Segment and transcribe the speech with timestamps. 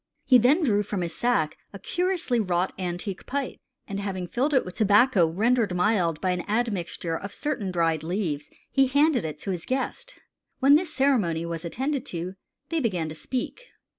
[0.25, 4.65] He then drew from his sack a curiously wrought antique pipe, and having filled it
[4.65, 9.51] with tobacco rendered mild by an admixture of certain dried leaves, he handed it to
[9.51, 10.15] his guest.
[10.59, 12.33] "When this ceremony was attended to,
[12.69, 13.65] they began to speak.